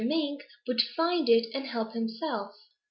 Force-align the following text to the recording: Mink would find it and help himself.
Mink 0.03 0.47
would 0.67 0.81
find 0.97 1.29
it 1.29 1.51
and 1.53 1.67
help 1.67 1.93
himself. 1.93 2.55